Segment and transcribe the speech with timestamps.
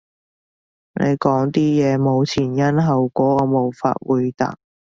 [0.95, 4.57] 你講啲嘢冇前因後果，我無法回答